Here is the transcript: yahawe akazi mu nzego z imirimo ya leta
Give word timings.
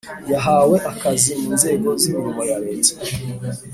yahawe 0.31 0.75
akazi 0.91 1.31
mu 1.41 1.49
nzego 1.57 1.87
z 2.01 2.03
imirimo 2.09 2.41
ya 2.51 2.57
leta 2.65 2.93